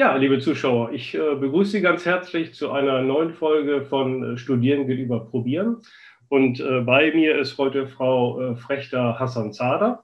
Ja, 0.00 0.16
liebe 0.16 0.38
Zuschauer, 0.38 0.92
ich 0.92 1.14
äh, 1.14 1.34
begrüße 1.34 1.72
Sie 1.72 1.80
ganz 1.82 2.06
herzlich 2.06 2.54
zu 2.54 2.70
einer 2.72 3.02
neuen 3.02 3.34
Folge 3.34 3.82
von 3.82 4.32
äh, 4.32 4.38
Studieren 4.38 4.86
gegenüber 4.86 5.26
Probieren. 5.26 5.82
Und 6.30 6.58
äh, 6.58 6.80
bei 6.80 7.12
mir 7.12 7.38
ist 7.38 7.58
heute 7.58 7.86
Frau 7.86 8.40
äh, 8.40 8.56
Frechter 8.56 9.18
Hassan 9.18 9.52
Zader 9.52 10.02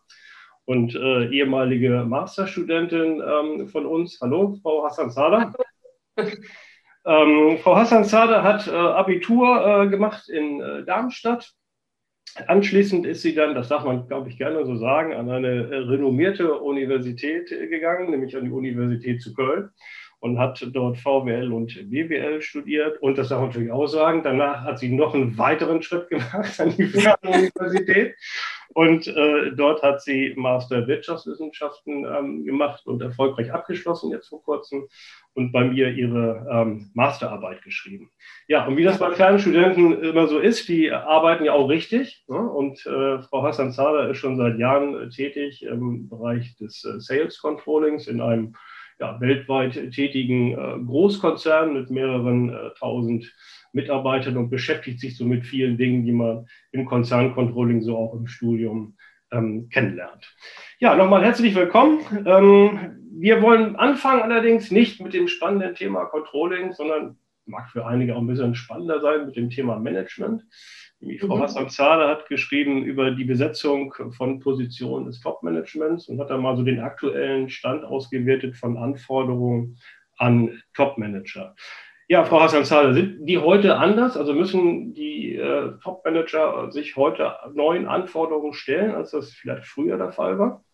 und 0.67 0.95
äh, 0.95 1.31
ehemalige 1.31 2.05
Masterstudentin 2.07 3.23
ähm, 3.27 3.69
von 3.69 3.87
uns. 3.87 4.19
Hallo, 4.21 4.59
Frau 4.61 4.85
Hassan 4.85 5.11
Zader. 5.11 5.55
ähm, 7.07 7.57
Frau 7.63 7.77
Hassan 7.77 8.05
Zader 8.05 8.43
hat 8.43 8.69
äh, 8.69 8.73
Abitur 8.73 9.87
gemacht 9.87 10.29
in 10.29 10.59
Darmstadt 10.85 11.55
Anschließend 12.47 13.07
ist 13.07 13.23
sie 13.23 13.35
dann, 13.35 13.55
das 13.55 13.69
darf 13.69 13.85
man, 13.85 14.07
glaube 14.09 14.29
ich, 14.29 14.37
gerne 14.37 14.65
so 14.67 14.77
sagen, 14.77 15.15
an 15.15 15.31
eine 15.31 15.71
renommierte 15.89 16.59
Universität 16.59 17.49
gegangen, 17.49 18.11
nämlich 18.11 18.37
an 18.37 18.45
die 18.45 18.51
Universität 18.51 19.23
zu 19.23 19.33
Köln 19.33 19.71
und 20.21 20.39
hat 20.39 20.65
dort 20.73 20.99
VWL 20.99 21.53
und 21.53 21.91
BWL 21.91 22.43
studiert. 22.43 23.01
Und 23.01 23.17
das 23.17 23.29
darf 23.29 23.41
man 23.41 23.49
natürlich 23.49 23.71
auch 23.71 23.87
sagen, 23.87 24.23
danach 24.23 24.65
hat 24.65 24.79
sie 24.79 24.89
noch 24.89 25.15
einen 25.15 25.39
weiteren 25.39 25.83
Schritt 25.83 26.09
gemacht 26.09 26.61
an 26.61 26.75
die 26.77 26.85
Fernuniversität 26.87 28.17
und 28.77 29.07
äh, 29.07 29.53
dort 29.57 29.83
hat 29.83 30.03
sie 30.03 30.35
Master 30.37 30.87
Wirtschaftswissenschaften 30.87 32.05
ähm, 32.05 32.45
gemacht 32.45 32.87
und 32.87 33.01
erfolgreich 33.01 33.51
abgeschlossen 33.51 34.11
jetzt 34.11 34.29
vor 34.29 34.43
kurzem 34.43 34.87
und 35.33 35.51
bei 35.51 35.65
mir 35.65 35.89
ihre 35.89 36.47
ähm, 36.53 36.91
Masterarbeit 36.93 37.63
geschrieben. 37.63 38.11
Ja, 38.49 38.67
und 38.67 38.77
wie 38.77 38.85
das 38.85 38.99
bei 38.99 39.13
Fernstudenten 39.13 40.03
immer 40.03 40.27
so 40.29 40.39
ist, 40.39 40.69
die 40.69 40.93
arbeiten 40.93 41.47
ja 41.47 41.55
auch 41.55 41.71
richtig. 41.71 42.23
Ne? 42.29 42.37
Und 42.37 42.85
äh, 42.85 43.23
Frau 43.23 43.43
Hassan 43.45 43.73
Zahler 43.73 44.11
ist 44.11 44.19
schon 44.19 44.37
seit 44.37 44.59
Jahren 44.59 45.09
tätig 45.09 45.63
im 45.63 46.11
Bereich 46.11 46.55
des 46.57 46.85
äh, 46.85 47.01
Sales 47.01 47.41
Controllings 47.41 48.07
in 48.07 48.21
einem 48.21 48.57
ja, 48.99 49.21
weltweit 49.21 49.93
tätigen 49.93 50.53
äh, 50.53 50.79
Großkonzern 50.85 51.73
mit 51.73 51.91
mehreren 51.91 52.51
äh, 52.51 52.71
tausend 52.79 53.35
Mitarbeitern 53.73 54.37
und 54.37 54.51
beschäftigt 54.51 55.01
sich 55.01 55.17
so 55.17 55.25
mit 55.25 55.45
vielen 55.45 55.77
Dingen, 55.77 56.05
die 56.05 56.13
man 56.13 56.47
im 56.73 56.87
Konzerncontrolling 56.87 57.83
so 57.83 57.97
auch 57.97 58.15
im 58.15 58.27
Studium 58.27 58.97
ähm, 59.31 59.69
kennenlernt. 59.69 60.35
Ja, 60.79 60.97
nochmal 60.97 61.25
herzlich 61.25 61.55
willkommen. 61.55 62.01
Ähm, 62.25 62.97
wir 63.19 63.43
wollen 63.43 63.77
anfangen 63.77 64.23
allerdings 64.23 64.71
nicht 64.71 65.01
mit 65.01 65.15
dem 65.15 65.29
spannenden 65.29 65.75
Thema 65.75 66.07
Controlling, 66.07 66.73
sondern 66.73 67.19
mag 67.47 67.71
für 67.71 67.87
einige 67.87 68.15
auch 68.15 68.21
ein 68.21 68.27
bisschen 68.27 68.55
spannender 68.55 69.01
sein 69.01 69.27
mit 69.27 69.37
dem 69.37 69.51
Thema 69.51 69.79
Management. 69.79 70.43
Frau 71.21 71.37
mhm. 71.37 71.43
Hassan 71.43 71.69
Zahler 71.69 72.09
hat 72.09 72.29
geschrieben 72.29 72.83
über 72.85 73.11
die 73.11 73.25
Besetzung 73.25 73.95
von 74.17 74.41
Positionen 74.41 75.07
des 75.07 75.21
Top-Managements 75.21 76.09
und 76.09 76.19
hat 76.19 76.31
da 76.31 76.39
mal 76.39 76.57
so 76.57 76.63
den 76.63 76.81
aktuellen 76.81 77.51
Stand 77.51 77.85
ausgewertet 77.85 78.57
von 78.57 78.77
Anforderungen 78.79 79.79
an 80.17 80.63
Top-Manager. 80.75 81.55
Ja, 82.09 82.25
Frau 82.25 82.41
Hassan-Zahler, 82.41 82.95
sind 82.95 83.27
die 83.27 83.39
heute 83.39 83.77
anders? 83.77 84.17
Also 84.17 84.33
müssen 84.33 84.95
die 84.95 85.35
äh, 85.35 85.73
Top-Manager 85.83 86.71
sich 86.71 86.95
heute 86.95 87.35
neuen 87.53 87.89
Anforderungen 87.89 88.53
stellen, 88.53 88.95
als 88.95 89.11
das 89.11 89.33
vielleicht 89.33 89.67
früher 89.67 89.99
der 89.99 90.13
Fall 90.13 90.39
war? 90.39 90.65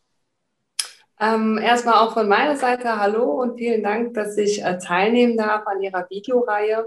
Ähm, 1.18 1.56
erstmal 1.56 1.94
auch 1.94 2.12
von 2.12 2.28
meiner 2.28 2.56
Seite 2.56 3.00
Hallo 3.00 3.40
und 3.40 3.56
vielen 3.56 3.82
Dank, 3.82 4.12
dass 4.12 4.36
ich 4.36 4.62
äh, 4.62 4.76
teilnehmen 4.78 5.38
darf 5.38 5.66
an 5.66 5.80
Ihrer 5.80 6.06
Videoreihe. 6.10 6.86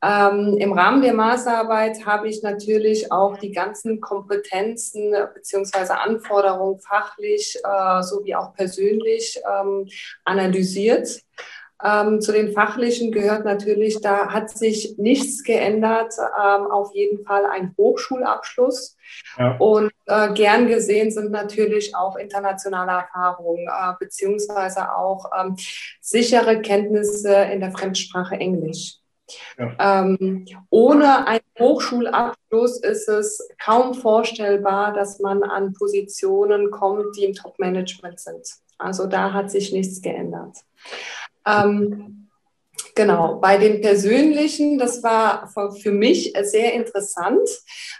Ähm, 0.00 0.56
Im 0.58 0.72
Rahmen 0.72 1.02
der 1.02 1.14
Masterarbeit 1.14 2.06
habe 2.06 2.28
ich 2.28 2.42
natürlich 2.42 3.10
auch 3.10 3.36
die 3.36 3.50
ganzen 3.50 4.00
Kompetenzen 4.00 5.12
bzw. 5.34 5.92
Anforderungen 5.92 6.78
fachlich 6.78 7.58
äh, 7.64 8.02
sowie 8.02 8.36
auch 8.36 8.54
persönlich 8.54 9.40
ähm, 9.44 9.88
analysiert. 10.24 11.22
Ähm, 11.82 12.20
zu 12.20 12.32
den 12.32 12.52
fachlichen 12.52 13.12
gehört 13.12 13.44
natürlich, 13.44 14.00
da 14.00 14.32
hat 14.32 14.50
sich 14.50 14.96
nichts 14.98 15.44
geändert, 15.44 16.12
ähm, 16.18 16.66
auf 16.68 16.92
jeden 16.92 17.24
Fall 17.24 17.46
ein 17.46 17.74
Hochschulabschluss. 17.76 18.96
Ja. 19.36 19.56
Und 19.58 19.92
äh, 20.06 20.32
gern 20.32 20.66
gesehen 20.66 21.12
sind 21.12 21.30
natürlich 21.30 21.94
auch 21.94 22.16
internationale 22.16 22.92
Erfahrungen, 22.92 23.68
äh, 23.68 23.92
beziehungsweise 23.98 24.96
auch 24.96 25.30
ähm, 25.38 25.56
sichere 26.00 26.60
Kenntnisse 26.60 27.32
in 27.32 27.60
der 27.60 27.70
Fremdsprache 27.70 28.34
Englisch. 28.36 28.97
Ja. 29.58 30.02
Ähm, 30.02 30.46
ohne 30.70 31.26
einen 31.26 31.44
Hochschulabschluss 31.58 32.80
ist 32.80 33.08
es 33.08 33.48
kaum 33.62 33.94
vorstellbar, 33.94 34.92
dass 34.92 35.20
man 35.20 35.42
an 35.42 35.72
Positionen 35.72 36.70
kommt, 36.70 37.16
die 37.16 37.24
im 37.24 37.34
Top-Management 37.34 38.20
sind. 38.20 38.48
Also 38.78 39.06
da 39.06 39.32
hat 39.32 39.50
sich 39.50 39.72
nichts 39.72 40.00
geändert. 40.00 40.58
Ähm, 41.44 42.17
Genau, 42.98 43.36
bei 43.36 43.58
den 43.58 43.80
persönlichen, 43.80 44.76
das 44.76 45.04
war 45.04 45.48
für 45.80 45.92
mich 45.92 46.32
sehr 46.42 46.72
interessant, 46.72 47.48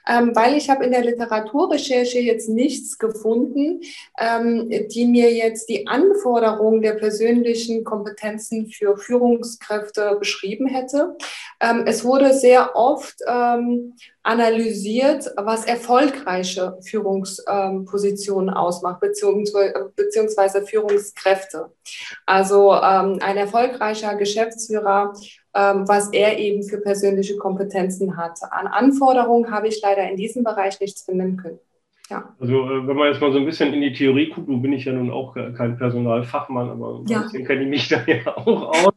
ähm, 0.09 0.34
weil 0.34 0.56
ich 0.56 0.70
habe 0.70 0.84
in 0.84 0.91
der 0.91 1.04
Literaturrecherche 1.04 2.19
jetzt 2.19 2.48
nichts 2.48 2.98
gefunden, 2.98 3.82
ähm, 4.19 4.69
die 4.69 5.06
mir 5.06 5.32
jetzt 5.32 5.69
die 5.69 5.87
Anforderungen 5.87 6.82
der 6.82 6.94
persönlichen 6.94 7.84
Kompetenzen 7.84 8.72
für 8.72 8.97
Führungskräfte 8.97 10.16
beschrieben 10.19 10.66
hätte. 10.66 11.16
Ähm, 11.60 11.84
es 11.87 12.04
wurde 12.04 12.34
sehr 12.34 12.75
oft 12.75 13.22
analysiert, 14.28 15.25
was 15.37 15.65
erfolgreiche 15.65 16.77
Führungspositionen 16.87 18.50
ausmacht, 18.50 19.00
beziehungsweise, 19.00 19.91
beziehungsweise 19.97 20.66
Führungskräfte. 20.66 21.71
Also 22.27 22.71
ein 22.72 23.37
erfolgreicher 23.37 24.17
Geschäftsführer 24.17 25.15
ähm, 25.55 25.88
was 25.88 26.12
er 26.12 26.38
eben 26.38 26.62
für 26.62 26.78
persönliche 26.78 27.37
Kompetenzen 27.37 28.17
hat. 28.17 28.38
An 28.50 28.67
Anforderungen 28.67 29.50
habe 29.50 29.67
ich 29.67 29.81
leider 29.83 30.09
in 30.09 30.17
diesem 30.17 30.44
Bereich 30.44 30.78
nichts 30.78 31.03
finden 31.03 31.37
können. 31.37 31.59
Ja. 32.11 32.34
Also 32.38 32.65
äh, 32.65 32.87
wenn 32.87 32.97
man 32.97 33.09
jetzt 33.11 33.21
mal 33.21 33.33
so 33.33 33.38
ein 33.38 33.44
bisschen 33.44 33.72
in 33.75 33.81
die 33.81 33.93
Theorie 33.93 34.31
guckt, 34.31 34.49
nun 34.49 34.62
bin 34.62 34.72
ich 34.72 34.84
ja 34.84 34.93
nun 34.93 35.11
auch 35.11 35.34
kein 35.34 35.77
Personalfachmann, 35.77 36.71
aber 36.71 37.03
ja. 37.09 37.27
ein 37.34 37.44
kenne 37.44 37.62
ich 37.62 37.69
mich 37.69 37.88
da 37.88 38.00
ja 38.06 38.37
auch 38.37 38.69
aus. 38.69 38.93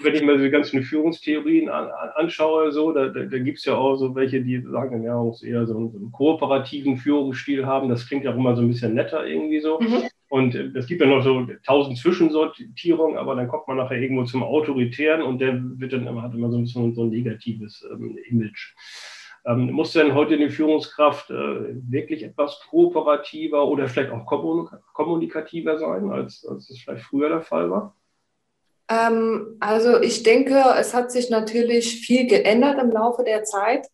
Äh, 0.00 0.04
wenn 0.04 0.14
ich 0.14 0.22
mir 0.22 0.38
die 0.38 0.50
ganzen 0.50 0.82
Führungstheorien 0.82 1.68
an, 1.68 1.88
anschaue, 2.14 2.72
so, 2.72 2.92
da, 2.92 3.08
da, 3.08 3.24
da 3.24 3.38
gibt 3.38 3.58
es 3.58 3.64
ja 3.64 3.74
auch 3.74 3.96
so 3.96 4.14
welche, 4.14 4.42
die 4.42 4.62
sagen, 4.62 5.02
ja, 5.02 5.14
man 5.14 5.26
muss 5.26 5.42
eher 5.42 5.66
so 5.66 5.76
einen, 5.76 5.92
so 5.92 5.98
einen, 5.98 6.12
kooperativen 6.12 6.96
Führungsstil 6.96 7.66
haben. 7.66 7.88
Das 7.88 8.06
klingt 8.06 8.24
ja 8.24 8.32
auch 8.32 8.36
immer 8.36 8.56
so 8.56 8.62
ein 8.62 8.68
bisschen 8.68 8.94
netter 8.94 9.26
irgendwie 9.26 9.60
so. 9.60 9.80
Mhm. 9.80 10.02
Und 10.28 10.54
äh, 10.54 10.70
es 10.74 10.86
gibt 10.86 11.00
ja 11.00 11.06
noch 11.06 11.22
so 11.22 11.46
tausend 11.66 11.98
Zwischensortierungen, 11.98 13.18
aber 13.18 13.34
dann 13.34 13.48
kommt 13.48 13.68
man 13.68 13.76
nachher 13.76 14.00
irgendwo 14.00 14.24
zum 14.24 14.42
Autoritären 14.42 15.22
und 15.22 15.40
der 15.40 15.60
wird 15.60 15.92
dann 15.92 16.22
hat 16.22 16.34
immer 16.34 16.50
so 16.50 16.58
ein, 16.58 16.62
bisschen 16.62 16.94
so 16.94 17.02
ein 17.02 17.10
negatives 17.10 17.86
ähm, 17.90 18.16
Image. 18.28 18.74
Ähm, 19.46 19.70
muss 19.72 19.92
denn 19.92 20.14
heute 20.14 20.34
eine 20.34 20.50
Führungskraft 20.50 21.30
äh, 21.30 21.74
wirklich 21.88 22.22
etwas 22.22 22.60
kooperativer 22.68 23.66
oder 23.66 23.88
vielleicht 23.88 24.10
auch 24.10 24.26
kommunikativer 24.92 25.78
sein, 25.78 26.10
als, 26.10 26.46
als 26.46 26.68
es 26.68 26.78
vielleicht 26.78 27.04
früher 27.04 27.30
der 27.30 27.40
Fall 27.40 27.70
war? 27.70 27.96
Ähm, 28.90 29.56
also 29.60 30.00
ich 30.00 30.24
denke, 30.24 30.62
es 30.76 30.92
hat 30.94 31.12
sich 31.12 31.30
natürlich 31.30 32.00
viel 32.00 32.26
geändert 32.26 32.82
im 32.82 32.90
Laufe 32.90 33.22
der 33.22 33.44
Zeit 33.44 33.86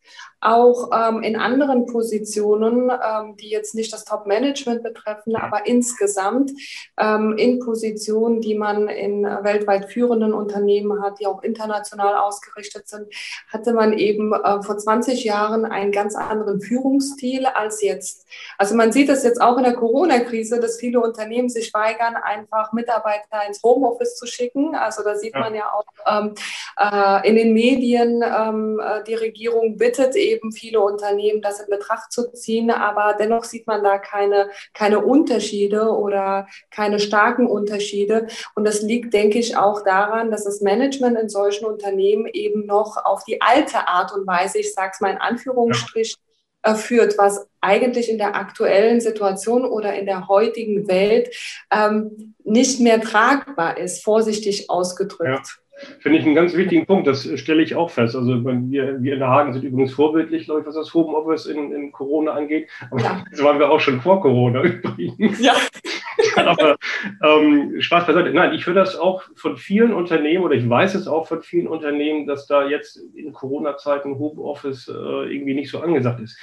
auch 0.46 0.90
ähm, 0.92 1.22
in 1.22 1.36
anderen 1.36 1.86
Positionen, 1.86 2.90
ähm, 2.90 3.36
die 3.36 3.50
jetzt 3.50 3.74
nicht 3.74 3.92
das 3.92 4.04
Top-Management 4.04 4.82
betreffen, 4.82 5.34
aber 5.34 5.66
insgesamt 5.66 6.52
ähm, 6.98 7.34
in 7.36 7.58
Positionen, 7.58 8.40
die 8.40 8.54
man 8.54 8.88
in 8.88 9.24
weltweit 9.24 9.90
führenden 9.90 10.32
Unternehmen 10.32 11.02
hat, 11.02 11.18
die 11.20 11.26
auch 11.26 11.42
international 11.42 12.16
ausgerichtet 12.16 12.88
sind, 12.88 13.08
hatte 13.48 13.72
man 13.72 13.92
eben 13.92 14.32
äh, 14.32 14.62
vor 14.62 14.78
20 14.78 15.24
Jahren 15.24 15.64
einen 15.64 15.90
ganz 15.92 16.14
anderen 16.14 16.60
Führungsstil 16.60 17.46
als 17.46 17.82
jetzt. 17.82 18.26
Also 18.58 18.74
man 18.74 18.92
sieht 18.92 19.08
es 19.08 19.24
jetzt 19.24 19.40
auch 19.40 19.56
in 19.56 19.64
der 19.64 19.74
Corona-Krise, 19.74 20.60
dass 20.60 20.78
viele 20.78 21.00
Unternehmen 21.00 21.48
sich 21.48 21.72
weigern, 21.74 22.16
einfach 22.16 22.72
Mitarbeiter 22.72 23.46
ins 23.46 23.62
Homeoffice 23.62 24.16
zu 24.16 24.26
schicken. 24.26 24.74
Also 24.74 25.02
da 25.02 25.16
sieht 25.16 25.34
man 25.34 25.54
ja 25.54 25.72
auch 25.72 25.84
ähm, 26.06 26.34
äh, 26.78 27.28
in 27.28 27.36
den 27.36 27.52
Medien, 27.52 28.22
ähm, 28.22 28.80
äh, 28.80 29.02
die 29.04 29.14
Regierung 29.14 29.76
bittet 29.76 30.14
eben, 30.14 30.35
eben 30.36 30.52
viele 30.52 30.80
Unternehmen, 30.80 31.42
das 31.42 31.60
in 31.60 31.70
Betracht 31.70 32.12
zu 32.12 32.32
ziehen. 32.32 32.70
Aber 32.70 33.16
dennoch 33.18 33.44
sieht 33.44 33.66
man 33.66 33.82
da 33.82 33.98
keine, 33.98 34.50
keine 34.74 35.04
Unterschiede 35.04 35.90
oder 35.90 36.46
keine 36.70 37.00
starken 37.00 37.46
Unterschiede. 37.46 38.26
Und 38.54 38.64
das 38.64 38.82
liegt, 38.82 39.14
denke 39.14 39.38
ich, 39.38 39.56
auch 39.56 39.82
daran, 39.82 40.30
dass 40.30 40.44
das 40.44 40.60
Management 40.60 41.18
in 41.18 41.28
solchen 41.28 41.66
Unternehmen 41.66 42.26
eben 42.26 42.66
noch 42.66 42.96
auf 43.04 43.24
die 43.24 43.40
alte 43.40 43.88
Art 43.88 44.12
und 44.12 44.26
Weise, 44.26 44.58
ich 44.58 44.72
sage 44.72 44.92
es 44.94 45.00
mal 45.00 45.12
in 45.12 45.18
Anführungsstrichen, 45.18 46.20
ja. 46.64 46.74
führt, 46.74 47.18
was 47.18 47.46
eigentlich 47.60 48.08
in 48.08 48.18
der 48.18 48.34
aktuellen 48.34 49.00
Situation 49.00 49.64
oder 49.64 49.94
in 49.94 50.06
der 50.06 50.28
heutigen 50.28 50.88
Welt 50.88 51.34
ähm, 51.70 52.34
nicht 52.44 52.80
mehr 52.80 53.00
tragbar 53.00 53.78
ist, 53.78 54.04
vorsichtig 54.04 54.70
ausgedrückt. 54.70 55.48
Ja. 55.48 55.65
Finde 56.00 56.18
ich 56.18 56.24
einen 56.24 56.34
ganz 56.34 56.54
wichtigen 56.54 56.86
Punkt, 56.86 57.06
das 57.06 57.28
stelle 57.38 57.62
ich 57.62 57.74
auch 57.74 57.90
fest. 57.90 58.16
Also 58.16 58.42
wir, 58.44 59.02
wir 59.02 59.12
in 59.12 59.18
der 59.18 59.28
Hagen 59.28 59.52
sind 59.52 59.62
übrigens 59.62 59.92
vorbildlich, 59.92 60.46
glaube 60.46 60.60
ich, 60.60 60.66
was 60.66 60.74
das 60.74 60.94
Homeoffice 60.94 61.46
in, 61.46 61.72
in 61.72 61.92
Corona 61.92 62.32
angeht. 62.32 62.68
Aber 62.90 63.00
ja. 63.00 63.24
das 63.30 63.42
waren 63.42 63.58
wir 63.58 63.70
auch 63.70 63.80
schon 63.80 64.00
vor 64.00 64.20
Corona 64.20 64.62
übrigens. 64.62 65.38
Ja. 65.40 65.54
Aber 66.36 66.76
ähm, 67.22 67.80
Spaß 67.80 68.06
beiseite. 68.06 68.30
Nein, 68.30 68.54
ich 68.54 68.66
höre 68.66 68.74
das 68.74 68.96
auch 68.96 69.22
von 69.34 69.58
vielen 69.58 69.92
Unternehmen 69.92 70.44
oder 70.44 70.54
ich 70.54 70.68
weiß 70.68 70.94
es 70.94 71.06
auch 71.06 71.26
von 71.26 71.42
vielen 71.42 71.66
Unternehmen, 71.66 72.26
dass 72.26 72.46
da 72.46 72.66
jetzt 72.66 72.98
in 73.14 73.32
Corona-Zeiten 73.32 74.18
Homeoffice 74.18 74.88
äh, 74.88 74.92
irgendwie 74.92 75.54
nicht 75.54 75.70
so 75.70 75.80
angesagt 75.80 76.20
ist 76.20 76.38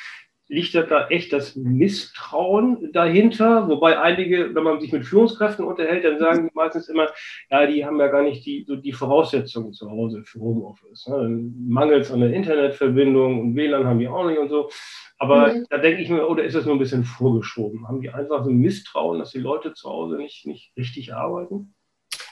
liegt 0.48 0.76
da 0.76 1.08
echt 1.08 1.34
das 1.34 1.56
Misstrauen 1.56 2.92
dahinter? 2.92 3.68
Wobei 3.68 4.00
einige, 4.00 4.54
wenn 4.54 4.64
man 4.64 4.80
sich 4.80 4.92
mit 4.92 5.06
Führungskräften 5.06 5.66
unterhält, 5.66 6.04
dann 6.04 6.20
sagen 6.20 6.48
die 6.48 6.56
meistens 6.56 6.90
immer, 6.90 7.08
ja, 7.50 7.66
die 7.66 7.86
haben 7.86 8.00
ja 8.00 8.08
gar 8.08 8.24
nicht 8.24 8.46
die, 8.46 8.66
so 8.68 8.76
die 8.76 8.92
Voraussetzungen 8.92 9.74
zu 9.74 9.90
Hause 9.90 10.24
für 10.26 10.40
Homeoffice. 10.40 11.08
Ne? 11.08 11.52
Mangels 11.68 12.12
an 12.12 12.20
der 12.20 12.34
Internetverbindung 12.34 13.42
und 13.42 13.56
WLAN 13.56 13.86
haben 13.86 14.00
die 14.00 14.08
auch 14.08 14.28
nicht 14.28 14.40
und 14.40 14.50
so. 14.50 14.70
Aber 15.18 15.54
mhm. 15.54 15.66
da 15.70 15.78
denke 15.78 16.02
ich 16.02 16.10
mir, 16.10 16.28
oder 16.28 16.44
ist 16.44 16.56
das 16.56 16.66
nur 16.66 16.76
ein 16.76 16.80
bisschen 16.80 17.06
vorgeschoben? 17.06 17.88
Haben 17.88 18.02
die 18.02 18.10
einfach 18.10 18.44
so 18.44 18.50
ein 18.50 18.58
Misstrauen, 18.58 19.20
dass 19.20 19.32
die 19.32 19.40
Leute 19.40 19.74
zu 19.74 19.90
Hause 19.90 20.18
nicht, 20.18 20.46
nicht 20.46 20.74
richtig 20.76 21.14
arbeiten? 21.14 21.73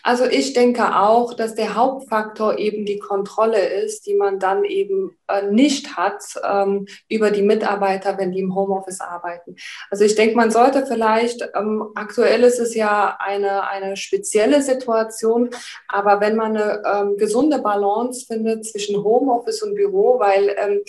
Also 0.04 0.26
ich 0.26 0.54
denke 0.54 0.96
auch, 0.96 1.34
dass 1.34 1.56
der 1.56 1.76
Hauptfaktor 1.76 2.58
eben 2.58 2.86
die 2.86 3.00
Kontrolle 3.00 3.60
ist, 3.60 4.06
die 4.06 4.16
man 4.16 4.40
dann 4.40 4.64
eben 4.64 5.18
äh, 5.28 5.44
nicht 5.44 5.96
hat 5.96 6.24
ähm, 6.44 6.88
über 7.10 7.32
die 7.32 7.42
Mitarbeiter, 7.42 8.18
wenn 8.18 8.32
die 8.32 8.40
im 8.40 8.56
Homeoffice 8.56 9.02
arbeiten. 9.02 9.56
Also 9.90 10.04
ich 10.04 10.16
denke, 10.16 10.36
man 10.36 10.52
sollte 10.52 10.86
vielleicht, 10.86 11.48
ähm, 11.56 11.90
aktuell 11.96 12.44
ist 12.44 12.60
es 12.60 12.76
ja 12.76 13.18
eine, 13.20 13.68
eine 13.68 13.96
spezielle 13.96 14.62
Situation, 14.62 15.50
aber 15.88 16.22
wenn 16.22 16.36
man 16.36 16.58
eine 16.58 16.84
ähm, 16.86 17.18
gesunde 17.18 17.60
Balance 17.60 18.26
findet 18.26 18.66
zwischen 18.66 19.04
Homeoffice 19.04 19.62
und 19.62 19.76
Büro, 19.76 20.20
weil 20.20 20.56
ähm, 20.58 20.82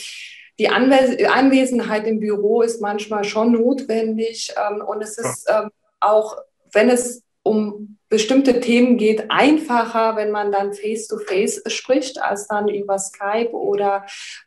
die 0.59 0.69
Anwesenheit 0.69 2.07
im 2.07 2.21
Büro 2.21 2.63
ist 2.63 2.81
manchmal 2.81 3.25
schon 3.25 3.53
notwendig 3.53 4.55
ähm, 4.57 4.83
und 4.83 5.03
es 5.03 5.19
ist 5.19 5.49
ähm, 5.49 5.71
auch, 6.01 6.37
wenn 6.73 6.91
es 6.91 7.23
um 7.43 7.99
bestimmte 8.13 8.61
Themen 8.61 8.99
geht 8.99 9.31
einfacher, 9.31 10.17
wenn 10.17 10.31
man 10.31 10.53
dann 10.53 10.75
face-to-face 10.75 11.65
-face 11.65 11.71
spricht, 11.71 12.23
als 12.23 12.47
dann 12.47 12.69
über 12.69 12.99
Skype 12.99 13.53
oder 13.53 14.05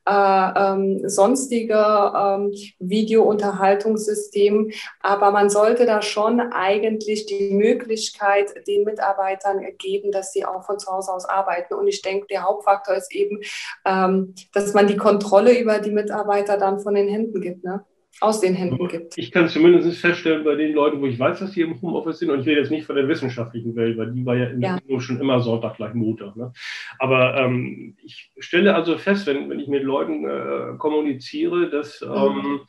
äh, 0.08 0.12
ähm, 0.56 1.10
sonstige 1.10 1.74
ähm, 1.74 2.54
Videounterhaltungssystem. 2.78 4.72
Aber 5.00 5.32
man 5.32 5.50
sollte 5.50 5.88
da 5.88 6.04
schon 6.04 6.40
eigentlich 6.40 7.26
die 7.26 7.56
Möglichkeit 7.56 8.54
den 8.68 8.84
Mitarbeitern 8.84 9.66
geben, 9.80 10.12
dass 10.12 10.32
sie 10.32 10.46
auch 10.46 10.64
von 10.64 10.78
zu 10.78 10.92
Hause 10.92 11.12
aus 11.12 11.26
arbeiten. 11.26 11.74
Und 11.74 11.88
ich 11.88 12.04
denke, 12.04 12.28
der 12.28 12.44
Hauptfaktor 12.44 12.94
ist 12.94 13.12
eben, 13.16 13.40
ähm, 13.84 14.36
dass 14.54 14.76
man 14.76 14.86
die 14.86 14.98
Kontrolle 14.98 15.58
über 15.58 15.80
die 15.80 15.92
Mitarbeiter 15.92 16.60
dann 16.60 16.80
von 16.80 16.94
den 16.94 17.08
Händen 17.08 17.42
gibt. 17.42 17.64
Ne? 17.64 17.84
Aus 18.22 18.40
den 18.40 18.56
Händen 18.56 18.88
gibt. 18.88 19.18
Ich 19.18 19.32
kann 19.32 19.50
zumindest 19.50 20.00
feststellen 20.00 20.44
bei 20.44 20.56
den 20.56 20.74
Leuten, 20.74 21.02
wo 21.02 21.06
ich 21.06 21.20
weiß, 21.20 21.40
dass 21.40 21.52
die 21.52 21.62
im 21.62 21.82
Homeoffice 21.82 22.20
sind, 22.20 22.30
und 22.30 22.42
ich 22.42 22.48
rede 22.48 22.62
jetzt 22.62 22.72
nicht 22.72 22.86
von 22.86 22.96
der 22.96 23.08
wissenschaftlichen 23.08 23.76
Welt, 23.76 23.98
weil 23.98 24.12
die 24.12 24.26
war 24.26 24.36
ja, 24.36 24.50
ja. 24.58 24.80
schon 25.00 25.20
immer 25.20 25.42
Sonntag 25.42 25.76
gleich 25.76 25.94
Montag. 25.94 26.36
Ne? 26.36 26.54
Aber 27.00 27.36
ähm, 27.38 27.96
ich 28.04 28.32
stelle 28.40 28.74
also 28.76 28.98
fest, 28.98 29.28
wenn, 29.28 29.50
wenn 29.50 29.60
ich 29.60 29.68
mit 29.68 29.84
Leuten 29.84 30.26
äh, 30.26 30.78
kommuniziere, 30.78 31.70
dass 31.70 32.02
mhm. 32.02 32.14
ähm, 32.14 32.60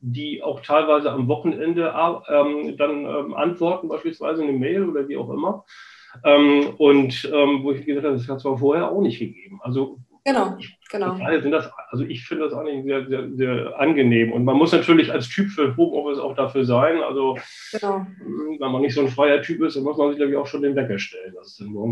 die 0.00 0.42
auch 0.42 0.60
teilweise 0.60 1.10
am 1.12 1.28
Wochenende 1.28 1.94
ähm, 2.28 2.76
dann 2.76 3.04
ähm, 3.04 3.34
antworten, 3.34 3.88
beispielsweise 3.88 4.42
eine 4.42 4.52
Mail 4.52 4.88
oder 4.88 5.08
wie 5.08 5.16
auch 5.16 5.30
immer. 5.30 5.64
Ähm, 6.24 6.74
und 6.78 7.30
ähm, 7.32 7.62
wo 7.62 7.72
ich 7.72 7.86
gesagt 7.86 8.04
habe, 8.06 8.16
das 8.16 8.28
hat 8.28 8.36
es 8.36 8.42
zwar 8.42 8.58
vorher 8.58 8.90
auch 8.90 9.00
nicht 9.00 9.18
gegeben. 9.18 9.60
Also 9.62 9.98
Genau, 10.24 10.56
genau. 10.88 11.16
Sind 11.16 11.50
das, 11.50 11.68
also 11.90 12.04
ich 12.04 12.24
finde 12.24 12.44
das 12.44 12.54
eigentlich 12.54 12.84
sehr, 12.84 13.06
sehr, 13.08 13.28
sehr 13.34 13.80
angenehm. 13.80 14.32
Und 14.32 14.44
man 14.44 14.56
muss 14.56 14.70
natürlich 14.70 15.12
als 15.12 15.28
Typ 15.28 15.50
für 15.50 15.76
Homeoffice 15.76 16.20
auch 16.20 16.36
dafür 16.36 16.64
sein. 16.64 17.02
Also 17.02 17.36
genau. 17.72 18.06
Wenn 18.58 18.70
man 18.70 18.82
nicht 18.82 18.94
so 18.94 19.00
ein 19.00 19.08
freier 19.08 19.42
Typ 19.42 19.62
ist, 19.62 19.76
dann 19.76 19.82
muss 19.82 19.96
man 19.96 20.10
sich, 20.10 20.18
glaube 20.18 20.30
ich, 20.30 20.38
auch 20.38 20.46
schon 20.46 20.62
den 20.62 20.76
Wecker 20.76 20.98
stellen. 20.98 21.34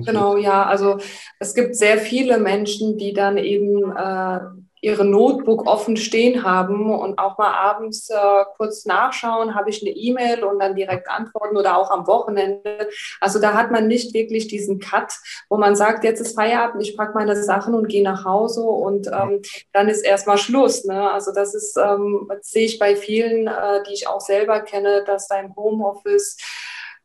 genau, 0.07 0.37
ja. 0.37 0.65
Also 0.65 0.99
es 1.41 1.55
gibt 1.55 1.75
sehr 1.75 1.99
viele 1.99 2.39
Menschen, 2.39 2.97
die 2.99 3.13
dann 3.13 3.37
eben 3.37 3.91
äh, 3.97 4.41
ihre 4.81 5.05
Notebook 5.05 5.67
offen 5.67 5.97
stehen 5.97 6.43
haben 6.43 6.91
und 6.93 7.19
auch 7.19 7.37
mal 7.37 7.53
abends 7.53 8.09
äh, 8.09 8.45
kurz 8.57 8.87
nachschauen, 8.87 9.55
habe 9.55 9.71
ich 9.71 9.83
eine 9.83 9.91
E-Mail 9.91 10.43
und 10.43 10.59
dann 10.59 10.75
direkt 10.75 11.09
antworten 11.09 11.57
oder 11.57 11.77
auch 11.77 11.91
am 11.91 12.07
Wochenende. 12.07 12.89
Also 13.21 13.41
da 13.41 13.55
hat 13.55 13.71
man 13.71 13.89
nicht 13.89 14.15
wirklich 14.15 14.49
diesen 14.49 14.79
Cut, 14.79 15.13
wo 15.51 15.59
man 15.59 15.77
sagt, 15.77 16.05
jetzt 16.05 16.21
ist 16.21 16.35
Feierabend, 16.35 16.83
ich 16.83 16.97
packe 16.97 17.13
meine 17.15 17.41
Sachen 17.43 17.75
und 17.75 17.89
gehe 17.89 18.03
nach 18.03 18.25
Hause 18.25 18.63
und 18.63 19.07
ähm, 19.09 19.43
dann 19.73 19.89
ist 19.89 20.03
erstmal 20.03 20.39
Schluss. 20.39 20.85
Ne? 20.85 21.11
Also 21.11 21.33
das 21.33 21.55
ist, 21.55 21.77
ähm, 21.77 22.27
das 22.29 22.51
sehe 22.51 22.65
ich 22.65 22.79
bei 22.79 22.97
vielen, 22.97 23.49
äh, 23.49 23.83
die 23.87 23.93
ich 23.93 24.09
auch 24.09 24.21
selber 24.21 24.61
kenne, 24.61 25.05
dass 25.05 25.29
da 25.29 25.41
im 25.41 25.55
Homeoffice 25.57 26.39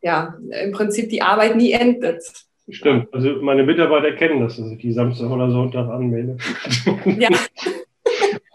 ja 0.00 0.34
im 0.50 0.72
Prinzip 0.72 1.10
die 1.10 1.22
Arbeit 1.22 1.56
nie 1.56 1.72
endet. 1.72 2.45
Stimmt, 2.68 3.14
also 3.14 3.42
meine 3.42 3.62
Mitarbeiter 3.62 4.12
kennen 4.12 4.40
das, 4.40 4.56
dass 4.56 4.70
ich 4.70 4.78
die 4.78 4.92
Samstag 4.92 5.30
oder 5.30 5.50
Sonntag 5.50 5.88
anmelde. 5.88 6.36
Ja. 7.18 7.28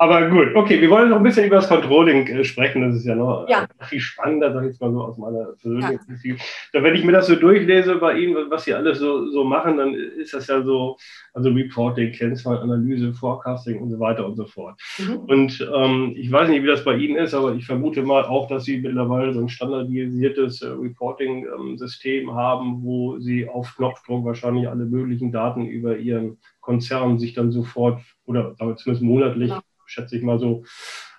Aber 0.01 0.27
gut, 0.29 0.55
okay, 0.55 0.81
wir 0.81 0.89
wollen 0.89 1.09
noch 1.09 1.17
ein 1.17 1.23
bisschen 1.23 1.45
über 1.45 1.57
das 1.57 1.67
Controlling 1.67 2.25
äh, 2.25 2.43
sprechen. 2.43 2.81
Das 2.81 2.95
ist 2.95 3.05
ja 3.05 3.13
noch 3.13 3.47
ja. 3.47 3.67
viel 3.81 3.99
spannender, 3.99 4.51
sag 4.51 4.63
ich 4.63 4.69
jetzt 4.69 4.81
mal 4.81 4.91
so 4.91 5.03
aus 5.03 5.19
meiner 5.19 5.53
persönlichen 5.61 5.99
ja. 6.23 6.35
Da, 6.73 6.81
wenn 6.81 6.95
ich 6.95 7.03
mir 7.03 7.11
das 7.11 7.27
so 7.27 7.35
durchlese 7.35 7.97
bei 7.97 8.17
Ihnen, 8.17 8.49
was 8.49 8.63
Sie 8.63 8.73
alles 8.73 8.97
so, 8.97 9.29
so 9.29 9.43
machen, 9.43 9.77
dann 9.77 9.93
ist 9.93 10.33
das 10.33 10.47
ja 10.47 10.63
so, 10.63 10.97
also 11.35 11.51
Reporting, 11.51 12.13
Kennzahlenanalyse, 12.13 13.13
Forecasting 13.13 13.79
und 13.79 13.91
so 13.91 13.99
weiter 13.99 14.25
und 14.25 14.37
so 14.37 14.47
fort. 14.47 14.81
Mhm. 14.97 15.17
Und 15.17 15.69
ähm, 15.71 16.15
ich 16.17 16.31
weiß 16.31 16.49
nicht, 16.49 16.63
wie 16.63 16.67
das 16.67 16.83
bei 16.83 16.95
Ihnen 16.95 17.17
ist, 17.17 17.35
aber 17.35 17.53
ich 17.53 17.67
vermute 17.67 18.01
mal 18.01 18.23
auch, 18.23 18.47
dass 18.47 18.65
Sie 18.65 18.79
mittlerweile 18.79 19.35
so 19.35 19.41
ein 19.41 19.49
standardisiertes 19.49 20.63
äh, 20.63 20.69
Reporting-System 20.69 22.33
haben, 22.33 22.81
wo 22.81 23.19
Sie 23.19 23.47
auf 23.47 23.75
Knopfdruck 23.75 24.25
wahrscheinlich 24.25 24.67
alle 24.67 24.85
möglichen 24.85 25.31
Daten 25.31 25.67
über 25.67 25.95
Ihren 25.97 26.39
Konzern 26.59 27.19
sich 27.19 27.35
dann 27.35 27.51
sofort 27.51 28.01
oder 28.25 28.55
zumindest 28.57 29.03
monatlich 29.03 29.49
genau 29.49 29.61
schätze 29.91 30.17
ich 30.17 30.23
mal 30.23 30.39
so, 30.39 30.63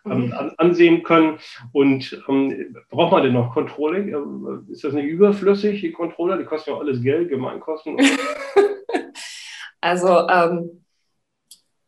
ähm, 0.05 0.33
an, 0.37 0.53
ansehen 0.57 1.03
können. 1.03 1.39
Und 1.73 2.23
ähm, 2.29 2.77
braucht 2.91 3.13
man 3.13 3.23
denn 3.23 3.35
noch 3.35 3.55
Controlling? 3.55 4.09
Ähm, 4.09 4.67
ist 4.71 4.85
das 4.85 4.95
nicht 4.95 5.07
überflüssig, 5.07 5.81
die 5.81 5.93
Controller? 5.93 6.39
Die 6.39 6.45
kosten 6.45 6.71
ja 6.71 6.79
alles 6.79 7.03
Geld, 7.03 7.29
Gemeinkosten. 7.29 7.99
also 9.81 10.29
ähm, 10.29 10.85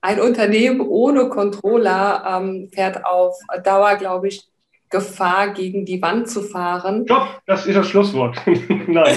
ein 0.01 0.21
Unternehmen 0.21 0.81
ohne 0.81 1.29
Controller 1.29 2.25
ähm, 2.27 2.71
fährt 2.73 3.05
auf 3.05 3.37
Dauer, 3.65 3.97
glaube 3.97 4.29
ich, 4.29 4.45
Gefahr, 4.91 5.55
gegen 5.55 5.85
die 5.85 6.01
Wand 6.03 6.29
zu 6.29 6.43
fahren. 6.43 7.05
Stopp, 7.05 7.41
das 7.47 7.67
ist 7.67 7.75
das 7.75 7.89
Schlusswort. 7.89 8.37
Nein. 8.47 9.17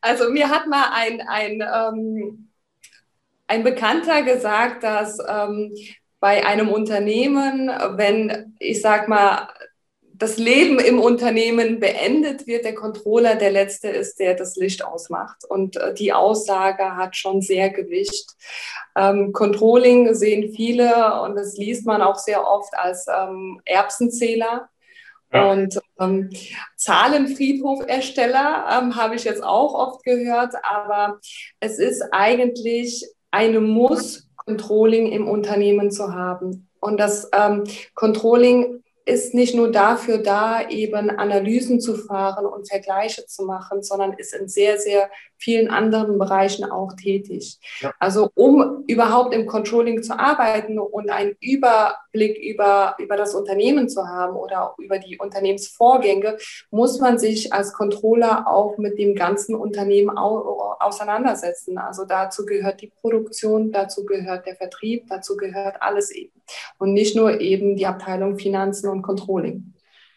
also 0.00 0.30
mir 0.30 0.48
hat 0.48 0.68
mal 0.68 0.90
ein, 0.92 1.20
ein 1.22 1.60
ein 3.46 3.62
Bekannter 3.62 4.22
gesagt, 4.22 4.82
dass 4.82 5.18
ähm, 5.26 5.74
bei 6.20 6.46
einem 6.46 6.70
Unternehmen, 6.70 7.68
wenn 7.96 8.54
ich 8.58 8.80
sag 8.80 9.08
mal, 9.08 9.48
das 10.16 10.38
Leben 10.38 10.78
im 10.78 11.00
Unternehmen 11.00 11.80
beendet 11.80 12.46
wird, 12.46 12.64
der 12.64 12.74
Controller 12.74 13.34
der 13.34 13.50
Letzte 13.50 13.88
ist, 13.88 14.20
der 14.20 14.34
das 14.34 14.54
Licht 14.54 14.84
ausmacht. 14.84 15.44
Und 15.48 15.76
äh, 15.76 15.92
die 15.92 16.12
Aussage 16.12 16.96
hat 16.96 17.16
schon 17.16 17.40
sehr 17.42 17.70
Gewicht. 17.70 18.30
Ähm, 18.96 19.32
Controlling 19.32 20.14
sehen 20.14 20.52
viele 20.54 21.20
und 21.22 21.34
das 21.34 21.56
liest 21.56 21.84
man 21.84 22.00
auch 22.00 22.16
sehr 22.16 22.46
oft 22.46 22.72
als 22.74 23.06
ähm, 23.08 23.60
Erbsenzähler. 23.64 24.68
Ja. 25.32 25.50
Und 25.50 25.80
ähm, 25.98 26.30
Zahlenfriedhofersteller 26.76 28.66
ähm, 28.70 28.94
habe 28.94 29.16
ich 29.16 29.24
jetzt 29.24 29.42
auch 29.42 29.74
oft 29.74 30.04
gehört, 30.04 30.54
aber 30.62 31.18
es 31.58 31.80
ist 31.80 32.02
eigentlich 32.12 33.04
eine 33.34 33.60
Muss-Controlling 33.60 35.10
im 35.10 35.26
Unternehmen 35.26 35.90
zu 35.90 36.14
haben. 36.14 36.68
Und 36.78 37.00
das 37.00 37.28
ähm, 37.32 37.64
Controlling 37.94 38.84
ist 39.06 39.34
nicht 39.34 39.56
nur 39.56 39.72
dafür 39.72 40.18
da, 40.18 40.68
eben 40.68 41.10
Analysen 41.10 41.80
zu 41.80 41.96
fahren 41.96 42.46
und 42.46 42.68
Vergleiche 42.68 43.26
zu 43.26 43.44
machen, 43.44 43.82
sondern 43.82 44.12
ist 44.12 44.34
in 44.34 44.48
sehr, 44.48 44.78
sehr 44.78 45.10
vielen 45.44 45.68
anderen 45.68 46.18
Bereichen 46.18 46.64
auch 46.64 46.94
tätig. 46.94 47.58
Ja. 47.80 47.92
Also 47.98 48.30
um 48.34 48.82
überhaupt 48.86 49.34
im 49.34 49.44
Controlling 49.46 50.02
zu 50.02 50.18
arbeiten 50.18 50.78
und 50.78 51.10
einen 51.10 51.36
Überblick 51.38 52.38
über, 52.38 52.96
über 52.98 53.16
das 53.16 53.34
Unternehmen 53.34 53.90
zu 53.90 54.08
haben 54.08 54.36
oder 54.36 54.74
über 54.78 54.98
die 54.98 55.18
Unternehmensvorgänge, 55.18 56.38
muss 56.70 56.98
man 56.98 57.18
sich 57.18 57.52
als 57.52 57.74
Controller 57.74 58.46
auch 58.48 58.78
mit 58.78 58.98
dem 58.98 59.14
ganzen 59.14 59.54
Unternehmen 59.54 60.16
au 60.16 60.76
auseinandersetzen. 60.80 61.76
Also 61.76 62.06
dazu 62.06 62.46
gehört 62.46 62.80
die 62.80 62.92
Produktion, 63.00 63.70
dazu 63.70 64.06
gehört 64.06 64.46
der 64.46 64.56
Vertrieb, 64.56 65.04
dazu 65.08 65.36
gehört 65.36 65.82
alles 65.82 66.10
eben. 66.10 66.32
Und 66.78 66.94
nicht 66.94 67.16
nur 67.16 67.40
eben 67.40 67.76
die 67.76 67.86
Abteilung 67.86 68.38
Finanzen 68.38 68.88
und 68.88 69.02
Controlling. 69.02 69.73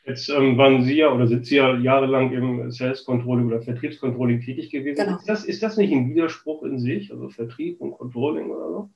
Jetzt 0.08 0.30
ähm, 0.30 0.58
waren 0.58 0.84
Sie 0.86 0.96
ja 0.96 1.12
oder 1.12 1.28
sind 1.28 1.46
Sie 1.46 1.58
ja 1.58 1.76
jahrelang 1.76 2.32
im 2.32 2.72
Sales 2.72 3.04
Controlling 3.04 3.48
oder 3.48 3.62
Vertriebscontrolling 3.62 4.40
tätig 4.40 4.72
gewesen. 4.72 5.04
Genau. 5.04 5.18
Ist, 5.18 5.28
das, 5.28 5.44
ist 5.44 5.62
das 5.62 5.76
nicht 5.76 5.92
ein 5.92 6.10
Widerspruch 6.10 6.64
in 6.64 6.80
sich, 6.80 7.12
also 7.12 7.28
Vertrieb 7.28 7.82
und 7.82 7.92
Controlling 7.92 8.50
oder 8.50 8.70
so? 8.70 8.90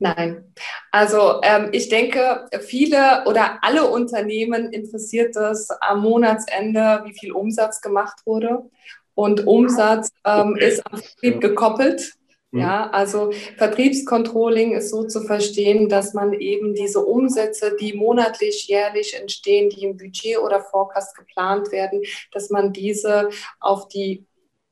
Nein. 0.00 0.52
Also 0.90 1.40
ähm, 1.44 1.68
ich 1.70 1.88
denke, 1.88 2.46
viele 2.62 3.24
oder 3.26 3.62
alle 3.62 3.88
Unternehmen 3.88 4.72
interessiert 4.72 5.36
es 5.36 5.70
am 5.80 6.00
Monatsende, 6.00 7.02
wie 7.04 7.16
viel 7.16 7.30
Umsatz 7.30 7.80
gemacht 7.80 8.18
wurde. 8.24 8.68
Und 9.14 9.46
Umsatz 9.46 10.10
ähm, 10.24 10.54
okay. 10.54 10.66
ist 10.66 10.84
am 10.84 10.98
Vertrieb 10.98 11.40
gekoppelt. 11.40 12.14
Mhm. 12.52 12.60
Ja, 12.60 12.90
also 12.90 13.30
Vertriebscontrolling 13.58 14.72
ist 14.72 14.90
so 14.90 15.04
zu 15.04 15.22
verstehen, 15.22 15.88
dass 15.88 16.14
man 16.14 16.32
eben 16.32 16.74
diese 16.74 17.04
Umsätze, 17.04 17.76
die 17.80 17.92
monatlich, 17.92 18.66
jährlich 18.66 19.14
entstehen, 19.14 19.70
die 19.70 19.84
im 19.84 19.96
Budget 19.96 20.38
oder 20.38 20.60
Forecast 20.60 21.16
geplant 21.16 21.70
werden, 21.70 22.02
dass 22.32 22.50
man 22.50 22.72
diese 22.72 23.28
auf 23.60 23.88
die 23.88 24.26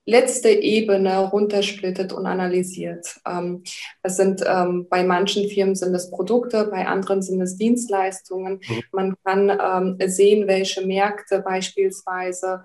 letzte 0.08 0.48
Ebene 0.48 1.18
runtersplittet 1.18 2.14
und 2.14 2.24
analysiert. 2.24 3.20
Ähm, 3.26 3.62
das 4.02 4.16
sind 4.16 4.42
ähm, 4.46 4.86
bei 4.88 5.04
manchen 5.04 5.48
Firmen 5.50 5.74
sind 5.74 5.94
es 5.94 6.10
Produkte, 6.10 6.64
bei 6.64 6.86
anderen 6.86 7.20
sind 7.20 7.42
es 7.42 7.58
Dienstleistungen. 7.58 8.60
Mhm. 8.66 8.82
Man 8.92 9.16
kann 9.22 9.50
ähm, 9.50 10.08
sehen, 10.08 10.48
welche 10.48 10.86
Märkte 10.86 11.40
beispielsweise, 11.40 12.62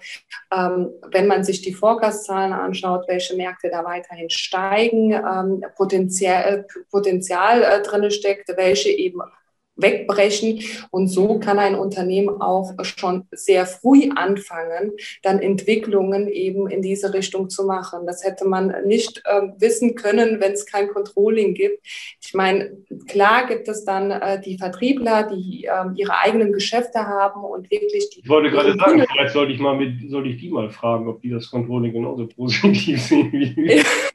wenn 0.50 1.28
man 1.28 1.44
sich 1.44 1.62
die 1.62 1.74
Forecast-Zahlen 1.74 2.54
anschaut, 2.54 3.06
welche 3.08 3.36
Märkte 3.36 3.70
da 3.70 3.84
weiterhin 3.84 4.30
steigen, 4.30 5.14
Potenzial, 5.76 6.66
Potenzial 6.92 7.64
äh, 7.64 7.82
drin 7.82 8.10
steckt, 8.12 8.50
welche 8.56 8.90
eben 8.90 9.22
wegbrechen. 9.76 10.62
Und 10.92 11.08
so 11.08 11.40
kann 11.40 11.60
ein 11.60 11.76
Unternehmen 11.76 12.42
auch 12.42 12.74
schon 12.84 13.26
sehr 13.32 13.66
früh 13.66 14.10
anfangen, 14.16 14.94
dann 15.22 15.40
Entwicklungen 15.40 16.28
eben 16.28 16.70
in 16.70 16.82
diese 16.82 17.14
Richtung 17.14 17.50
zu 17.50 17.66
machen. 17.66 18.06
Das 18.06 18.24
hätte 18.24 18.46
man 18.46 18.74
nicht 18.86 19.22
äh, 19.26 19.42
wissen 19.58 19.96
können, 19.96 20.40
wenn 20.40 20.54
es 20.54 20.66
kein 20.66 20.88
Controlling 20.90 21.54
gibt. 21.54 21.86
Ich 22.22 22.34
meine, 22.34 22.78
klar 23.08 23.48
gibt 23.48 23.68
es 23.68 23.86
dann 23.86 24.12
äh, 24.12 24.42
die 24.42 24.58
Vertriebler, 24.58 25.24
die 25.24 25.66
äh, 25.66 25.86
ihre 25.96 26.18
eigenen 26.18 26.54
Geschäfte 26.54 27.00
haben 27.00 27.44
und 27.44 27.70
wirklich 27.72 28.10
die. 28.10 28.22
Ich 28.22 28.30
wollte 28.30 28.52
gerade 28.52 28.76
sagen, 28.78 29.04
vielleicht 29.12 29.34
sollte 29.34 29.54
ich 29.54 29.60
mal 29.60 29.76
mit, 29.76 30.10
sollte 30.10 30.30
ich 30.30 30.38
die 30.38 30.50
mal 30.50 30.70
fragen, 30.70 31.08
ob 31.08 31.22
die 31.22 31.30
das 31.30 31.50
Controlling 31.50 31.94
genauso 31.94 32.28
positiv 32.28 33.02
sehen 33.08 33.32
wie 33.32 33.56
wir. 33.56 33.84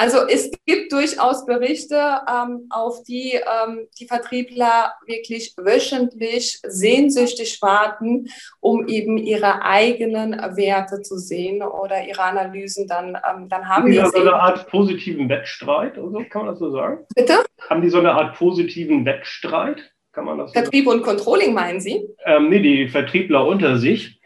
Also 0.00 0.20
es 0.26 0.50
gibt 0.64 0.94
durchaus 0.94 1.44
Berichte, 1.44 1.94
ähm, 2.26 2.68
auf 2.70 3.02
die 3.06 3.32
ähm, 3.34 3.86
die 3.98 4.06
Vertriebler 4.06 4.94
wirklich 5.06 5.52
wöchentlich 5.58 6.58
sehnsüchtig 6.66 7.60
warten, 7.60 8.28
um 8.60 8.88
eben 8.88 9.18
ihre 9.18 9.60
eigenen 9.60 10.32
Werte 10.56 11.02
zu 11.02 11.18
sehen 11.18 11.62
oder 11.62 12.02
ihre 12.08 12.22
Analysen 12.22 12.86
dann, 12.88 13.08
ähm, 13.08 13.50
dann 13.50 13.68
haben 13.68 13.90
die. 13.90 14.00
Haben 14.00 14.10
die 14.10 14.20
so 14.20 14.26
eine 14.26 14.40
Art 14.40 14.68
positiven 14.68 15.28
Wettstreit 15.28 15.98
oder 15.98 16.12
so, 16.12 16.24
kann 16.30 16.46
man 16.46 16.50
das 16.52 16.60
so 16.60 16.70
sagen? 16.70 17.04
Bitte? 17.14 17.44
Haben 17.68 17.82
die 17.82 17.90
so 17.90 17.98
eine 17.98 18.12
Art 18.12 18.38
positiven 18.38 19.04
Wettstreit? 19.04 19.92
Kann 20.12 20.24
man 20.24 20.38
das 20.38 20.52
Vertrieb 20.52 20.86
so 20.86 20.92
und 20.92 21.02
Controlling 21.02 21.52
meinen 21.52 21.80
Sie? 21.80 22.08
Ähm, 22.24 22.48
nee, 22.48 22.60
die 22.60 22.88
Vertriebler 22.88 23.46
unter 23.46 23.76
sich. 23.76 24.19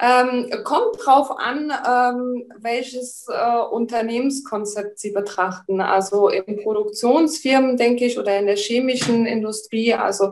Ähm, 0.00 0.50
kommt 0.64 0.96
drauf 1.04 1.30
an, 1.38 1.72
ähm, 1.72 2.52
welches 2.58 3.26
äh, 3.28 3.58
Unternehmenskonzept 3.70 4.98
Sie 4.98 5.10
betrachten. 5.10 5.80
Also 5.80 6.28
in 6.28 6.62
Produktionsfirmen, 6.62 7.76
denke 7.76 8.04
ich, 8.04 8.18
oder 8.18 8.38
in 8.38 8.46
der 8.46 8.56
chemischen 8.56 9.26
Industrie. 9.26 9.94
Also, 9.94 10.30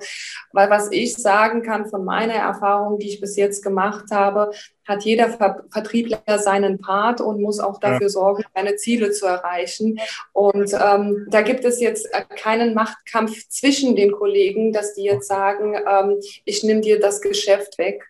weil 0.52 0.70
was 0.70 0.90
ich 0.92 1.14
sagen 1.14 1.62
kann 1.62 1.86
von 1.86 2.04
meiner 2.04 2.34
Erfahrung, 2.34 2.98
die 2.98 3.08
ich 3.08 3.20
bis 3.20 3.36
jetzt 3.36 3.62
gemacht 3.62 4.06
habe, 4.12 4.50
hat 4.86 5.04
jeder 5.04 5.30
Ver 5.30 5.64
Vertriebler 5.70 6.38
seinen 6.38 6.78
Part 6.78 7.20
und 7.20 7.40
muss 7.40 7.58
auch 7.58 7.80
dafür 7.80 8.08
sorgen, 8.08 8.44
seine 8.54 8.76
Ziele 8.76 9.10
zu 9.10 9.26
erreichen. 9.26 9.98
Und 10.32 10.72
ähm, 10.72 11.26
da 11.28 11.42
gibt 11.42 11.64
es 11.64 11.80
jetzt 11.80 12.06
äh, 12.12 12.22
keinen 12.36 12.74
Machtkampf 12.74 13.48
zwischen 13.48 13.96
den 13.96 14.12
Kollegen, 14.12 14.72
dass 14.72 14.94
die 14.94 15.04
jetzt 15.04 15.28
sagen, 15.28 15.74
ähm, 15.74 16.20
ich 16.44 16.62
nehme 16.62 16.80
dir 16.80 17.00
das 17.00 17.20
Geschäft 17.20 17.78
weg 17.78 18.04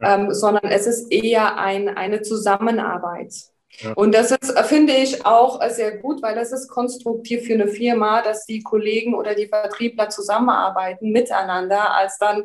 ähm, 0.00 0.32
sondern 0.32 0.70
es 0.70 0.86
ist 0.86 1.12
eher 1.12 1.58
ein, 1.58 1.88
eine 1.88 2.22
Zusammenarbeit. 2.22 3.34
Ja. 3.78 3.92
Und 3.92 4.14
das 4.14 4.32
ist, 4.32 4.58
finde 4.66 4.92
ich, 4.94 5.24
auch 5.24 5.62
sehr 5.68 5.98
gut, 5.98 6.22
weil 6.22 6.34
das 6.34 6.52
ist 6.52 6.68
konstruktiv 6.68 7.46
für 7.46 7.54
eine 7.54 7.68
Firma, 7.68 8.20
dass 8.20 8.44
die 8.44 8.62
Kollegen 8.62 9.14
oder 9.14 9.34
die 9.34 9.46
Vertriebler 9.46 10.08
zusammenarbeiten 10.08 11.12
miteinander, 11.12 11.94
als 11.94 12.18
dann, 12.18 12.44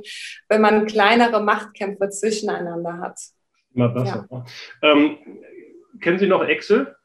wenn 0.50 0.62
man 0.62 0.86
kleinere 0.86 1.42
Machtkämpfe 1.42 2.10
zwischeneinander 2.10 3.00
hat. 3.00 3.20
Immer 3.74 3.90
besser. 3.90 4.28
Ja. 4.30 4.46
Ähm, 4.84 5.18
kennen 6.00 6.20
Sie 6.20 6.28
noch 6.28 6.44
Excel? 6.44 6.96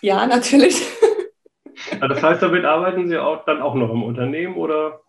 Ja, 0.00 0.26
natürlich. 0.26 0.86
das 2.00 2.22
heißt, 2.22 2.42
damit 2.42 2.64
arbeiten 2.64 3.08
Sie 3.08 3.18
auch 3.18 3.44
dann 3.44 3.60
auch 3.60 3.74
noch 3.74 3.90
im 3.90 4.04
Unternehmen 4.04 4.56
oder? 4.56 5.00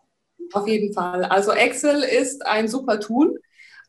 Auf 0.51 0.67
jeden 0.67 0.93
Fall. 0.93 1.25
Also 1.25 1.51
Excel 1.51 2.01
ist 2.01 2.45
ein 2.45 2.67
super 2.67 2.99
Tool 2.99 3.39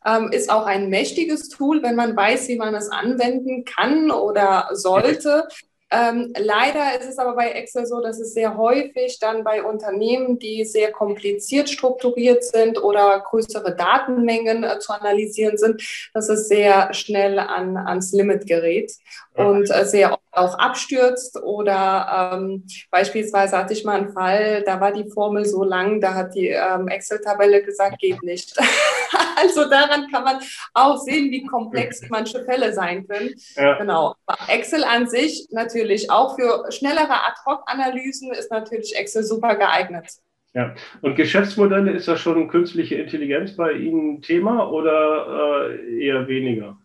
ähm, 0.05 0.31
ist 0.31 0.49
auch 0.49 0.65
ein 0.65 0.89
mächtiges 0.89 1.49
Tool, 1.49 1.83
wenn 1.83 1.95
man 1.95 2.15
weiß, 2.15 2.47
wie 2.47 2.57
man 2.57 2.73
es 2.75 2.89
anwenden 2.89 3.65
kann 3.65 4.11
oder 4.11 4.69
sollte. 4.73 5.47
Ähm, 5.93 6.33
leider 6.37 6.97
ist 6.97 7.09
es 7.09 7.17
aber 7.17 7.35
bei 7.35 7.51
Excel 7.51 7.85
so, 7.85 7.99
dass 7.99 8.17
es 8.17 8.33
sehr 8.33 8.55
häufig 8.55 9.19
dann 9.19 9.43
bei 9.43 9.61
Unternehmen, 9.61 10.39
die 10.39 10.63
sehr 10.63 10.93
kompliziert 10.93 11.69
strukturiert 11.69 12.45
sind 12.45 12.81
oder 12.81 13.19
größere 13.19 13.75
Datenmengen 13.75 14.63
äh, 14.63 14.79
zu 14.79 14.93
analysieren 14.93 15.57
sind, 15.57 15.83
dass 16.13 16.29
es 16.29 16.47
sehr 16.47 16.93
schnell 16.93 17.39
an, 17.39 17.75
ans 17.75 18.13
Limit 18.13 18.47
gerät 18.47 18.93
und 19.33 19.69
äh, 19.69 19.85
sehr 19.85 20.17
auch 20.31 20.57
abstürzt. 20.57 21.41
Oder 21.41 22.33
ähm, 22.33 22.65
beispielsweise 22.89 23.57
hatte 23.57 23.73
ich 23.73 23.83
mal 23.83 23.97
einen 23.97 24.13
Fall, 24.13 24.63
da 24.65 24.79
war 24.79 24.91
die 24.91 25.09
Formel 25.09 25.45
so 25.45 25.63
lang, 25.63 26.01
da 26.01 26.13
hat 26.13 26.35
die 26.35 26.47
ähm, 26.47 26.87
Excel-Tabelle 26.87 27.63
gesagt, 27.63 27.99
geht 27.99 28.23
nicht. 28.23 28.53
also 29.37 29.69
daran 29.69 30.07
kann 30.11 30.23
man 30.23 30.39
auch 30.73 30.97
sehen, 30.97 31.31
wie 31.31 31.45
komplex 31.45 32.01
manche 32.09 32.43
Fälle 32.45 32.73
sein 32.73 33.07
können. 33.07 33.31
Ja. 33.55 33.77
Genau. 33.77 34.15
Excel 34.47 34.83
an 34.83 35.07
sich 35.07 35.47
natürlich 35.51 36.09
auch 36.09 36.35
für 36.35 36.71
schnellere 36.71 37.25
Ad-Hoc-Analysen 37.25 38.31
ist 38.31 38.51
natürlich 38.51 38.95
Excel 38.95 39.23
super 39.23 39.55
geeignet. 39.55 40.07
Ja, 40.53 40.75
und 41.01 41.15
Geschäftsmodelle, 41.15 41.91
ist 41.91 42.09
das 42.09 42.19
schon 42.19 42.49
künstliche 42.49 42.95
Intelligenz 42.95 43.55
bei 43.55 43.71
Ihnen 43.71 44.21
Thema 44.21 44.69
oder 44.69 45.69
äh, 45.69 46.05
eher 46.05 46.27
weniger? 46.27 46.77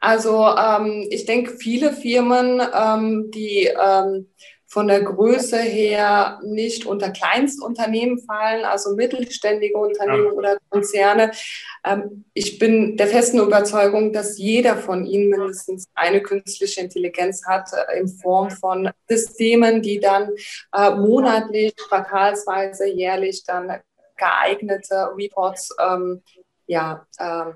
Also 0.00 0.46
ähm, 0.46 1.06
ich 1.10 1.26
denke, 1.26 1.52
viele 1.56 1.92
Firmen, 1.92 2.62
ähm, 2.74 3.30
die 3.30 3.66
ähm, 3.66 4.28
von 4.68 4.86
der 4.86 5.02
Größe 5.02 5.58
her 5.58 6.40
nicht 6.44 6.84
unter 6.84 7.10
Kleinstunternehmen 7.10 8.18
fallen, 8.18 8.66
also 8.66 8.94
mittelständige 8.94 9.78
Unternehmen 9.78 10.26
ja. 10.26 10.32
oder 10.32 10.58
Konzerne. 10.68 11.32
Ähm, 11.84 12.26
ich 12.34 12.58
bin 12.58 12.98
der 12.98 13.06
festen 13.06 13.38
Überzeugung, 13.38 14.12
dass 14.12 14.36
jeder 14.36 14.76
von 14.76 15.06
ihnen 15.06 15.30
mindestens 15.30 15.88
eine 15.94 16.20
künstliche 16.20 16.82
Intelligenz 16.82 17.46
hat 17.46 17.70
äh, 17.72 17.98
in 17.98 18.08
Form 18.08 18.50
von 18.50 18.90
Systemen, 19.08 19.80
die 19.80 20.00
dann 20.00 20.30
äh, 20.76 20.90
monatlich, 20.90 21.74
quartalsweise, 21.76 22.88
jährlich 22.88 23.44
dann 23.44 23.80
geeignete 24.18 25.12
Reports 25.16 25.74
ähm, 25.80 26.22
ja, 26.66 27.06
äh, 27.16 27.52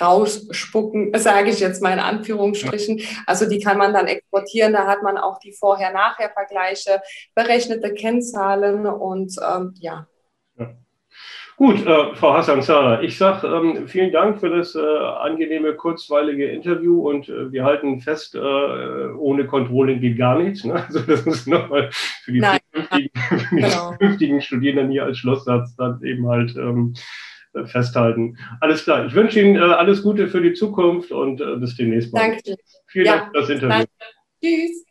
rausspucken, 0.00 1.12
sage 1.16 1.50
ich 1.50 1.60
jetzt 1.60 1.82
mal 1.82 1.92
in 1.92 1.98
Anführungsstrichen. 1.98 3.00
Also 3.26 3.48
die 3.48 3.60
kann 3.60 3.78
man 3.78 3.92
dann 3.92 4.06
exportieren, 4.06 4.72
da 4.72 4.86
hat 4.86 5.02
man 5.02 5.18
auch 5.18 5.38
die 5.38 5.52
Vorher-Nachher-Vergleiche, 5.52 7.00
berechnete 7.34 7.92
Kennzahlen 7.94 8.86
und 8.86 9.34
ähm, 9.42 9.74
ja. 9.78 10.06
ja. 10.58 10.70
Gut, 11.56 11.84
äh, 11.84 12.14
Frau 12.14 12.34
Hassan-Zara, 12.34 13.02
ich 13.02 13.18
sage 13.18 13.48
ähm, 13.48 13.88
vielen 13.88 14.12
Dank 14.12 14.38
für 14.38 14.48
das 14.48 14.76
äh, 14.76 14.78
angenehme, 14.78 15.74
kurzweilige 15.74 16.46
Interview 16.46 17.08
und 17.08 17.28
äh, 17.28 17.50
wir 17.50 17.64
halten 17.64 18.00
fest, 18.00 18.36
äh, 18.36 18.38
ohne 18.38 19.44
Controlling 19.44 20.00
geht 20.00 20.18
gar 20.18 20.38
nichts. 20.38 20.64
Ne? 20.64 20.74
Also 20.74 21.00
das 21.00 21.26
ist 21.26 21.48
nochmal 21.48 21.90
für 22.22 22.30
die, 22.30 22.38
Nein, 22.38 22.60
künftigen, 22.72 23.10
genau. 23.50 24.40
Studierenden 24.40 24.92
hier 24.92 25.04
als 25.04 25.18
Schlusssatz 25.18 25.74
dann 25.74 26.00
eben 26.04 26.28
halt 26.28 26.54
ähm, 26.56 26.94
festhalten. 27.66 28.36
Alles 28.60 28.84
klar. 28.84 29.06
Ich 29.06 29.14
wünsche 29.14 29.40
Ihnen 29.40 29.56
äh, 29.56 29.60
alles 29.60 30.02
Gute 30.02 30.28
für 30.28 30.40
die 30.40 30.52
Zukunft 30.52 31.10
und 31.10 31.40
äh, 31.40 31.56
bis 31.56 31.76
demnächst 31.76 32.12
mal. 32.12 32.20
Danke. 32.30 32.56
Vielen 32.86 33.06
ja, 33.06 33.16
Dank 33.18 33.32
für 33.32 33.40
das 33.40 33.50
Interview. 33.50 33.68
Danke. 33.68 33.90
Tschüss. 34.42 34.87